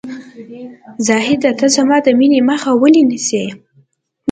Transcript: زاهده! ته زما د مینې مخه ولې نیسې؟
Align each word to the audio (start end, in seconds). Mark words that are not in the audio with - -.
زاهده! 1.07 1.51
ته 1.59 1.65
زما 1.75 1.97
د 2.05 2.07
مینې 2.19 2.39
مخه 2.49 2.71
ولې 2.81 3.01
نیسې؟ 3.09 3.45